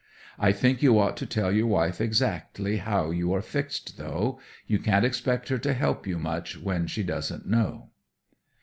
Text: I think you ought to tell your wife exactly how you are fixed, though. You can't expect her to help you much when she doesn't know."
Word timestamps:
I 0.39 0.51
think 0.51 0.81
you 0.81 0.97
ought 0.97 1.15
to 1.17 1.27
tell 1.27 1.51
your 1.51 1.67
wife 1.67 2.01
exactly 2.01 2.77
how 2.77 3.11
you 3.11 3.31
are 3.33 3.41
fixed, 3.43 3.99
though. 3.99 4.39
You 4.65 4.79
can't 4.79 5.05
expect 5.05 5.49
her 5.49 5.59
to 5.59 5.75
help 5.75 6.07
you 6.07 6.17
much 6.17 6.57
when 6.57 6.87
she 6.87 7.03
doesn't 7.03 7.45
know." 7.45 7.91